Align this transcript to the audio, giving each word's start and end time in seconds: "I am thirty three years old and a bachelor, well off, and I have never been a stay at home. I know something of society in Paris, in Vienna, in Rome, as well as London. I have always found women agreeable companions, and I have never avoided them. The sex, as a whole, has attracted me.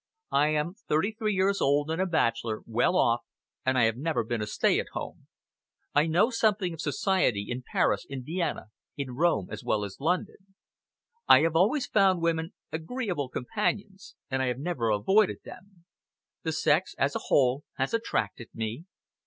"I 0.31 0.47
am 0.47 0.73
thirty 0.87 1.11
three 1.11 1.35
years 1.35 1.61
old 1.61 1.91
and 1.91 2.01
a 2.01 2.07
bachelor, 2.07 2.61
well 2.65 2.95
off, 2.95 3.21
and 3.63 3.77
I 3.77 3.83
have 3.83 3.97
never 3.97 4.23
been 4.23 4.41
a 4.41 4.47
stay 4.47 4.79
at 4.79 4.87
home. 4.93 5.27
I 5.93 6.07
know 6.07 6.31
something 6.31 6.73
of 6.73 6.81
society 6.81 7.45
in 7.49 7.61
Paris, 7.71 8.03
in 8.09 8.23
Vienna, 8.23 8.69
in 8.97 9.11
Rome, 9.11 9.49
as 9.51 9.63
well 9.63 9.83
as 9.85 9.99
London. 10.01 10.55
I 11.27 11.41
have 11.41 11.55
always 11.55 11.85
found 11.85 12.19
women 12.19 12.53
agreeable 12.71 13.29
companions, 13.29 14.15
and 14.27 14.41
I 14.41 14.47
have 14.47 14.57
never 14.57 14.89
avoided 14.89 15.41
them. 15.45 15.85
The 16.41 16.51
sex, 16.51 16.95
as 16.97 17.15
a 17.15 17.19
whole, 17.27 17.63
has 17.77 17.93
attracted 17.93 18.47
me. 18.55 18.85